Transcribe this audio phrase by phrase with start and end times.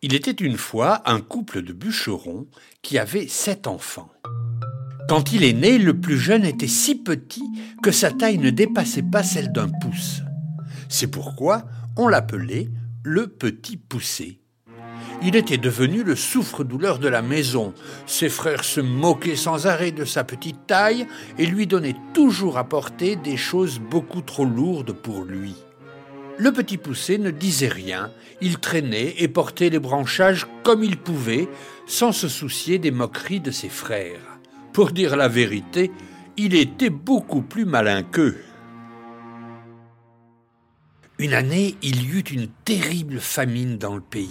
[0.00, 2.46] Il était une fois un couple de bûcherons
[2.82, 4.10] qui avait sept enfants.
[5.08, 7.44] Quand il est né, le plus jeune était si petit
[7.82, 10.22] que sa taille ne dépassait pas celle d'un pouce.
[10.88, 11.64] C'est pourquoi
[11.96, 12.68] on l'appelait
[13.02, 14.40] le petit poussé.
[15.22, 17.74] Il était devenu le souffre-douleur de la maison.
[18.06, 21.08] Ses frères se moquaient sans arrêt de sa petite taille
[21.38, 25.54] et lui donnaient toujours à porter des choses beaucoup trop lourdes pour lui.
[26.38, 31.48] Le petit poussé ne disait rien, il traînait et portait les branchages comme il pouvait,
[31.86, 34.38] sans se soucier des moqueries de ses frères.
[34.72, 35.90] Pour dire la vérité,
[36.36, 38.38] il était beaucoup plus malin qu'eux.
[41.18, 44.30] Une année, il y eut une terrible famine dans le pays.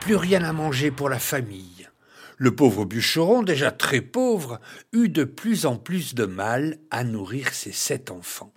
[0.00, 1.88] Plus rien à manger pour la famille.
[2.36, 4.60] Le pauvre bûcheron, déjà très pauvre,
[4.92, 8.52] eut de plus en plus de mal à nourrir ses sept enfants.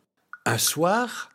[0.45, 1.31] Un soir,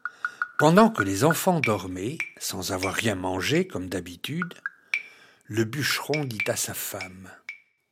[0.59, 4.55] pendant que les enfants dormaient, sans avoir rien mangé comme d'habitude,
[5.47, 7.31] le bûcheron dit à sa femme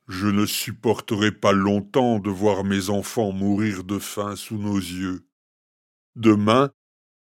[0.08, 5.26] Je ne supporterai pas longtemps de voir mes enfants mourir de faim sous nos yeux.
[6.16, 6.70] Demain,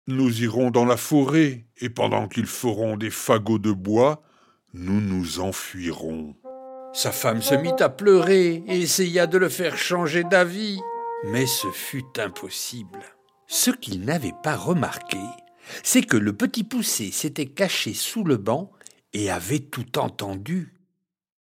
[0.08, 4.24] nous irons dans la forêt, et pendant qu'ils feront des fagots de bois,
[4.74, 6.36] nous nous enfuirons.
[6.94, 10.80] Sa femme se mit à pleurer et essaya de le faire changer d'avis,
[11.26, 13.17] mais ce fut impossible.
[13.48, 15.20] Ce qu'il n'avait pas remarqué,
[15.84, 18.72] c'est que le petit poussé s'était caché sous le banc
[19.14, 20.74] et avait tout entendu.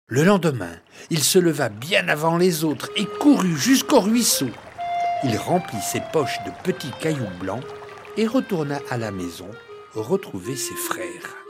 [0.07, 0.77] Le lendemain,
[1.09, 4.49] il se leva bien avant les autres et courut jusqu'au ruisseau.
[5.23, 7.63] Il remplit ses poches de petits cailloux blancs
[8.17, 9.49] et retourna à la maison
[9.93, 11.40] retrouver ses frères.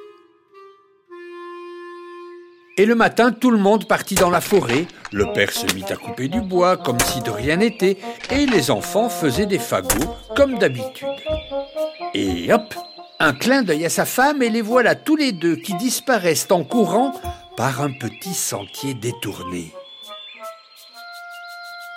[2.78, 4.88] Et le matin, tout le monde partit dans la forêt.
[5.12, 7.98] Le père se mit à couper du bois comme si de rien n'était,
[8.30, 11.08] et les enfants faisaient des fagots comme d'habitude.
[12.14, 12.74] Et hop,
[13.20, 16.64] un clin d'œil à sa femme, et les voilà tous les deux qui disparaissent en
[16.64, 17.14] courant
[17.58, 19.74] par un petit sentier détourné.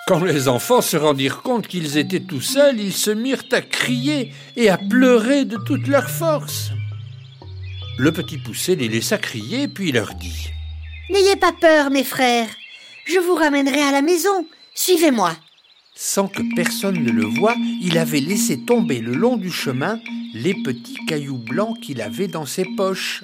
[0.07, 4.33] Quand les enfants se rendirent compte qu'ils étaient tout seuls, ils se mirent à crier
[4.57, 6.71] et à pleurer de toute leur force.
[7.97, 10.51] Le petit poussé les laissa crier, puis leur dit
[11.09, 12.49] N'ayez pas peur, mes frères.
[13.05, 14.47] Je vous ramènerai à la maison.
[14.73, 15.35] Suivez-moi.
[15.93, 19.99] Sans que personne ne le voie, il avait laissé tomber le long du chemin
[20.33, 23.23] les petits cailloux blancs qu'il avait dans ses poches.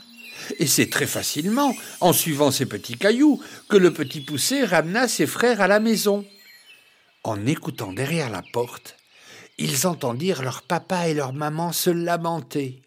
[0.60, 5.26] Et c'est très facilement, en suivant ces petits cailloux, que le petit poussé ramena ses
[5.26, 6.24] frères à la maison.
[7.24, 8.96] En écoutant derrière la porte,
[9.58, 12.82] ils entendirent leur papa et leur maman se lamenter.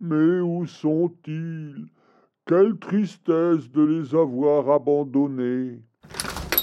[0.00, 1.86] Mais où sont-ils?
[2.46, 5.78] Quelle tristesse de les avoir abandonnés.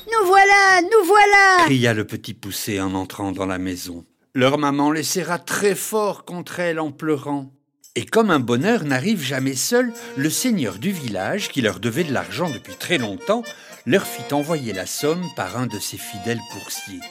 [0.06, 4.06] Nous voilà, nous voilà cria le petit poussé en entrant dans la maison.
[4.36, 7.52] Leur maman les serra très fort contre elle en pleurant.
[7.96, 12.13] Et comme un bonheur n'arrive jamais seul, le seigneur du village, qui leur devait de
[12.13, 13.44] l'argent depuis très longtemps,
[13.86, 17.02] leur fit envoyer la somme par un de ses fidèles coursiers.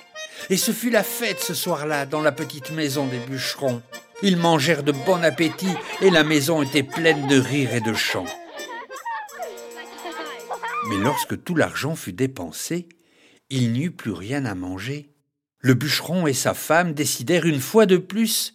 [0.49, 3.83] Et ce fut la fête ce soir-là dans la petite maison des bûcherons.
[4.23, 8.27] Ils mangèrent de bon appétit et la maison était pleine de rires et de chants.
[10.89, 12.89] Mais lorsque tout l'argent fut dépensé,
[13.51, 15.11] il n'y eut plus rien à manger.
[15.59, 18.55] Le bûcheron et sa femme décidèrent une fois de plus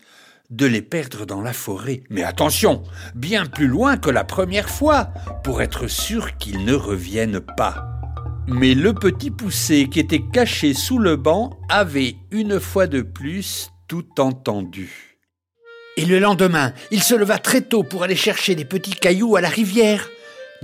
[0.50, 2.04] de les perdre dans la forêt.
[2.10, 2.84] Mais attention,
[3.14, 5.10] bien plus loin que la première fois,
[5.44, 7.86] pour être sûr qu'ils ne reviennent pas.
[8.48, 13.70] Mais le petit poussé qui était caché sous le banc avait une fois de plus
[13.88, 15.18] tout entendu.
[15.98, 19.42] Et le lendemain, il se leva très tôt pour aller chercher des petits cailloux à
[19.42, 20.10] la rivière.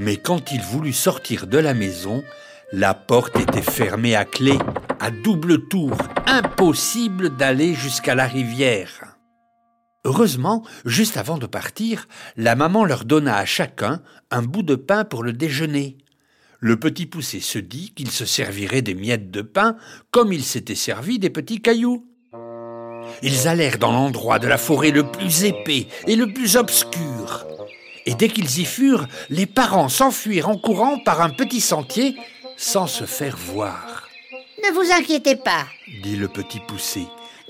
[0.01, 2.23] Mais quand il voulut sortir de la maison,
[2.71, 4.57] la porte était fermée à clé,
[4.99, 5.95] à double tour,
[6.25, 9.19] impossible d'aller jusqu'à la rivière.
[10.03, 14.01] Heureusement, juste avant de partir, la maman leur donna à chacun
[14.31, 15.99] un bout de pain pour le déjeuner.
[16.59, 19.75] Le petit poussé se dit qu'il se servirait des miettes de pain
[20.09, 22.07] comme il s'était servi des petits cailloux.
[23.21, 27.45] Ils allèrent dans l'endroit de la forêt le plus épais et le plus obscur
[28.05, 32.15] et dès qu'ils y furent, les parents s'enfuirent en courant par un petit sentier
[32.57, 34.07] sans se faire voir.
[34.63, 35.65] Ne vous inquiétez pas,
[36.03, 37.07] dit le petit poussé.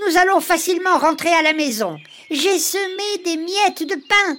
[0.07, 1.98] Nous allons facilement rentrer à la maison.
[2.30, 4.38] J'ai semé des miettes de pain.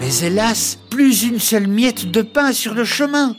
[0.00, 3.36] Mais hélas, plus une seule miette de pain sur le chemin.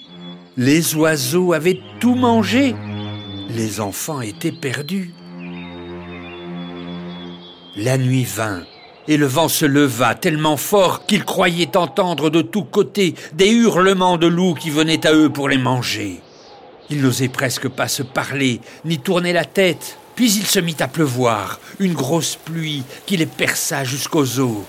[0.58, 2.76] Les oiseaux avaient tout mangé.
[3.50, 5.12] Les enfants étaient perdus.
[7.76, 8.64] La nuit vint
[9.08, 14.18] et le vent se leva tellement fort qu'ils croyaient entendre de tous côtés des hurlements
[14.18, 16.22] de loups qui venaient à eux pour les manger.
[16.90, 19.98] Ils n'osaient presque pas se parler, ni tourner la tête.
[20.16, 24.64] Puis il se mit à pleuvoir, une grosse pluie qui les perça jusqu'aux os.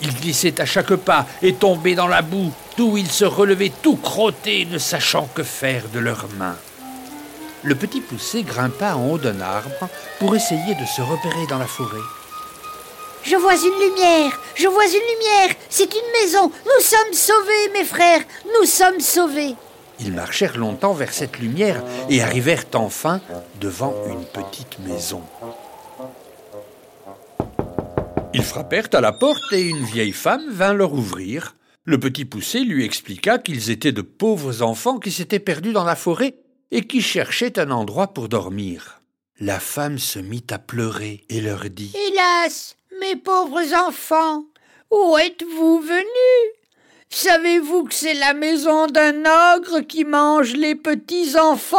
[0.00, 3.96] Il glissait à chaque pas et tombait dans la boue, d'où il se relevait tout
[3.96, 6.56] crotté, ne sachant que faire de leurs mains.
[7.62, 9.88] Le petit poussé grimpa en haut d'un arbre
[10.18, 11.96] pour essayer de se repérer dans la forêt.
[13.26, 16.48] Je vois une lumière, je vois une lumière, c'est une maison.
[16.64, 18.22] Nous sommes sauvés, mes frères,
[18.60, 19.56] nous sommes sauvés.
[19.98, 23.20] Ils marchèrent longtemps vers cette lumière et arrivèrent enfin
[23.60, 25.22] devant une petite maison.
[28.32, 31.56] Ils frappèrent à la porte et une vieille femme vint leur ouvrir.
[31.84, 35.96] Le petit poussé lui expliqua qu'ils étaient de pauvres enfants qui s'étaient perdus dans la
[35.96, 36.36] forêt
[36.70, 39.00] et qui cherchaient un endroit pour dormir.
[39.40, 44.44] La femme se mit à pleurer et leur dit Hélas, mes pauvres enfants,
[44.90, 46.52] où êtes-vous venus?
[47.08, 49.20] Savez-vous que c'est la maison d'un
[49.56, 51.76] ogre qui mange les petits enfants?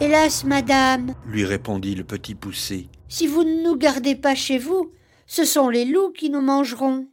[0.00, 2.88] Hélas, madame, lui répondit le petit poussé.
[3.08, 4.90] Si vous ne nous gardez pas chez vous,
[5.26, 7.06] ce sont les loups qui nous mangeront.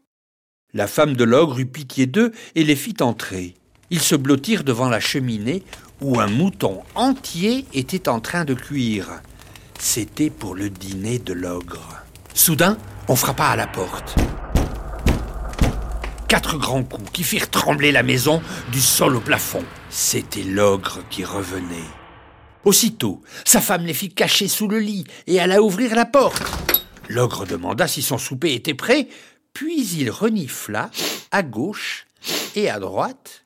[0.73, 3.55] La femme de l'ogre eut pitié d'eux et les fit entrer.
[3.89, 5.63] Ils se blottirent devant la cheminée
[6.01, 9.21] où un mouton entier était en train de cuire.
[9.81, 12.03] C'était pour le dîner de l'ogre.
[12.33, 12.77] Soudain,
[13.07, 14.13] on frappa à la porte.
[16.27, 18.41] Quatre grands coups qui firent trembler la maison
[18.73, 19.63] du sol au plafond.
[19.89, 21.89] C'était l'ogre qui revenait.
[22.65, 26.43] Aussitôt, sa femme les fit cacher sous le lit et alla ouvrir la porte.
[27.07, 29.07] L'ogre demanda si son souper était prêt,
[29.53, 30.91] puis il renifla
[31.31, 32.05] à gauche
[32.53, 33.45] et à droite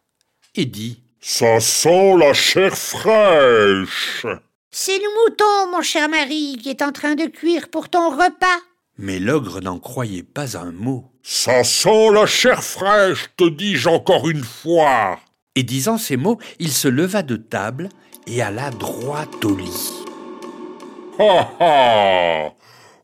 [0.55, 4.25] et dit Ça sent la chair fraîche.
[4.75, 8.59] C'est le mouton, mon cher mari, qui est en train de cuire pour ton repas.
[8.97, 11.11] Mais l'ogre n'en croyait pas un mot.
[11.21, 15.19] Ça sent la chair fraîche, te dis-je encore une fois.
[15.53, 17.89] Et disant ces mots, il se leva de table
[18.25, 19.93] et alla droit au lit.
[21.19, 22.53] Ha ha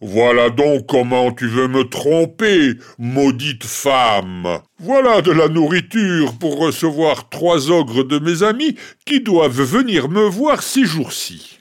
[0.01, 4.61] Voilà donc comment tu veux me tromper, maudite femme.
[4.79, 8.75] Voilà de la nourriture pour recevoir trois ogres de mes amis
[9.05, 11.58] qui doivent venir me voir ces jours-ci.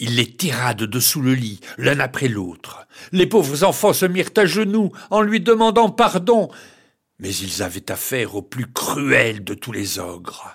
[0.00, 2.86] Il les tira de dessous le lit, l'un après l'autre.
[3.10, 6.50] Les pauvres enfants se mirent à genoux en lui demandant pardon,
[7.18, 10.54] mais ils avaient affaire au plus cruel de tous les ogres.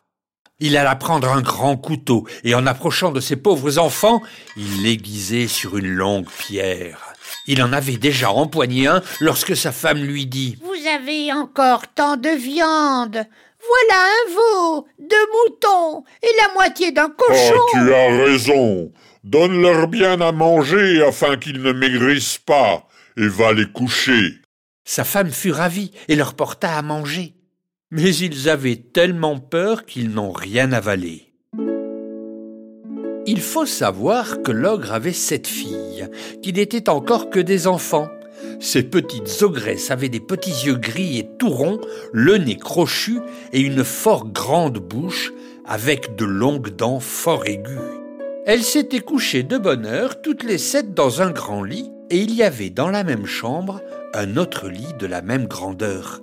[0.59, 4.21] Il alla prendre un grand couteau, et en approchant de ces pauvres enfants,
[4.55, 7.13] il l'aiguisait sur une longue pierre.
[7.47, 12.15] Il en avait déjà empoigné un lorsque sa femme lui dit Vous avez encore tant
[12.15, 13.25] de viande.
[13.65, 17.55] Voilà un veau, deux moutons et la moitié d'un cochon.
[17.55, 18.91] Oh, tu as raison.
[19.23, 24.41] Donne-leur bien à manger afin qu'ils ne maigrissent pas, et va les coucher.
[24.83, 27.33] Sa femme fut ravie et leur porta à manger.
[27.89, 31.33] Mais ils avaient tellement peur qu'ils n'ont rien avalé.
[33.25, 36.09] Il faut savoir que l'ogre avait sept filles,
[36.41, 38.09] qui n'étaient encore que des enfants.
[38.59, 41.79] Ces petites ogresses avaient des petits yeux gris et tout ronds,
[42.11, 43.21] le nez crochu
[43.53, 45.31] et une fort grande bouche,
[45.65, 48.02] avec de longues dents fort aiguës.
[48.45, 52.33] Elles s'étaient couchées de bonne heure, toutes les sept dans un grand lit, et il
[52.35, 53.81] y avait dans la même chambre
[54.13, 56.19] un autre lit de la même grandeur.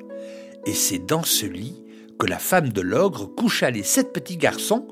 [0.66, 1.82] Et c'est dans ce lit
[2.18, 4.86] que la femme de l'ogre coucha les sept petits garçons,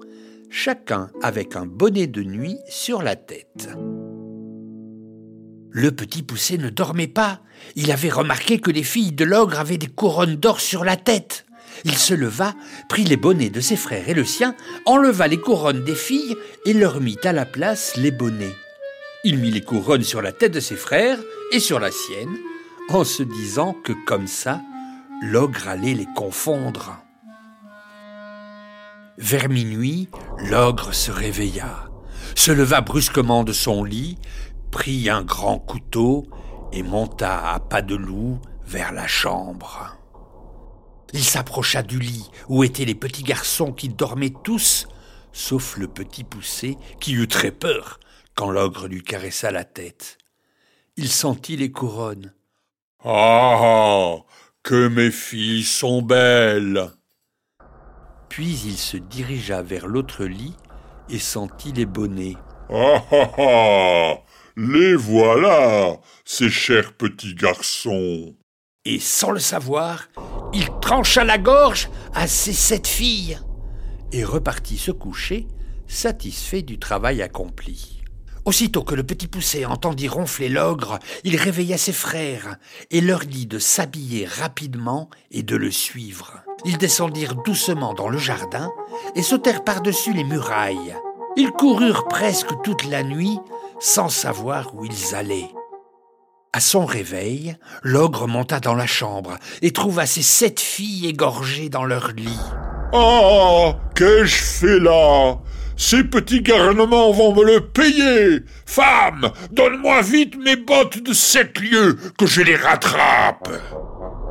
[0.49, 3.69] chacun avec un bonnet de nuit sur la tête.
[5.71, 7.43] Le petit poussé ne dormait pas.
[7.77, 11.45] Il avait remarqué que les filles de l'ogre avaient des couronnes d'or sur la tête.
[11.85, 12.55] Il se leva,
[12.89, 16.73] prit les bonnets de ses frères et le sien, enleva les couronnes des filles et
[16.73, 18.57] leur mit à la place les bonnets.
[19.25, 21.19] Il mit les couronnes sur la tête de ses frères
[21.53, 22.37] et sur la sienne,
[22.89, 24.61] en se disant que comme ça,
[25.23, 26.99] l'ogre allait les confondre.
[29.19, 30.09] Vers minuit,
[30.39, 31.91] l'ogre se réveilla,
[32.37, 34.17] se leva brusquement de son lit,
[34.71, 36.29] prit un grand couteau
[36.73, 39.98] et monta à pas de loup vers la chambre.
[41.13, 44.87] Il s'approcha du lit où étaient les petits garçons qui dormaient tous,
[45.33, 47.99] sauf le petit poussé qui eut très peur
[48.35, 50.19] quand l'ogre lui caressa la tête.
[50.97, 52.33] Il sentit les couronnes.
[53.05, 54.17] Ah
[54.63, 56.91] Que mes filles sont belles
[58.29, 60.57] Puis il se dirigea vers l'autre lit
[61.09, 62.37] et sentit les bonnets.
[62.71, 64.15] Ah ah ah
[64.57, 68.35] Les voilà, ces chers petits garçons
[68.85, 70.09] Et sans le savoir,
[70.53, 73.39] il trancha la gorge à ses sept filles
[74.13, 75.47] et repartit se coucher,
[75.87, 78.03] satisfait du travail accompli.
[78.45, 82.57] Aussitôt que le petit poussé entendit ronfler l'ogre, il réveilla ses frères
[82.91, 86.41] et leur dit de s'habiller rapidement et de le suivre.
[86.65, 88.71] Ils descendirent doucement dans le jardin
[89.15, 90.97] et sautèrent par-dessus les murailles.
[91.37, 93.39] Ils coururent presque toute la nuit
[93.81, 95.51] sans savoir où ils allaient.
[96.55, 101.85] À son réveil, l'ogre monta dans la chambre et trouva ses sept filles égorgées dans
[101.85, 102.41] leur lit.
[102.95, 105.39] Ah, qu'ai-je fait là?
[105.77, 108.45] Ces petits garnements vont me le payer.
[108.65, 113.51] Femme, donne-moi vite mes bottes de sept lieues, que je les rattrape.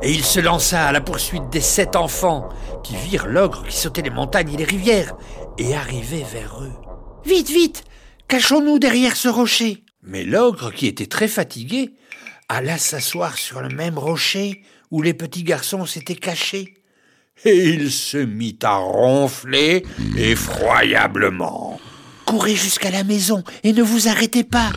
[0.02, 2.48] Et il se lança à la poursuite des sept enfants,
[2.82, 5.14] qui virent l'ogre qui sautait les montagnes et les rivières,
[5.56, 6.74] et arrivait vers eux.
[7.24, 7.84] Vite, vite
[8.26, 9.84] Cachons-nous derrière ce rocher.
[10.02, 11.94] Mais l'ogre, qui était très fatigué,
[12.48, 16.74] alla s'asseoir sur le même rocher où les petits garçons s'étaient cachés.
[17.44, 19.84] Et il se mit à ronfler
[20.16, 21.80] effroyablement.
[22.24, 24.72] Courez jusqu'à la maison et ne vous arrêtez pas,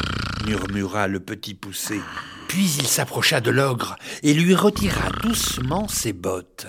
[0.46, 2.00] murmura le petit poussé.
[2.48, 6.68] Puis il s'approcha de l'ogre et lui retira doucement ses bottes.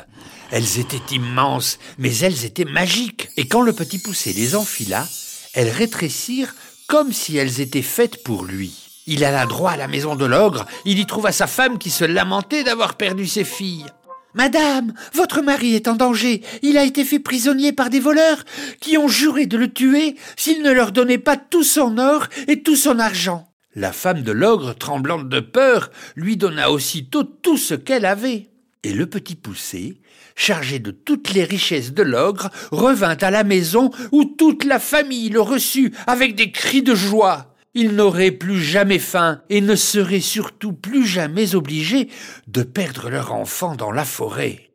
[0.50, 5.08] Elles étaient immenses, mais elles étaient magiques, et quand le petit poussé les enfila,
[5.54, 6.54] elles rétrécirent
[6.86, 8.91] comme si elles étaient faites pour lui.
[9.06, 12.04] Il alla droit à la maison de l'ogre, il y trouva sa femme qui se
[12.04, 13.86] lamentait d'avoir perdu ses filles.
[14.34, 16.42] Madame, votre mari est en danger.
[16.62, 18.44] Il a été fait prisonnier par des voleurs
[18.80, 22.62] qui ont juré de le tuer s'il ne leur donnait pas tout son or et
[22.62, 23.48] tout son argent.
[23.74, 28.48] La femme de l'ogre, tremblante de peur, lui donna aussitôt tout ce qu'elle avait.
[28.84, 30.00] Et le petit poussé,
[30.34, 35.28] chargé de toutes les richesses de l'ogre, revint à la maison où toute la famille
[35.28, 37.51] le reçut avec des cris de joie.
[37.74, 42.08] Il n'aurait plus jamais faim et ne serait surtout plus jamais obligé
[42.46, 44.71] de perdre leur enfant dans la forêt.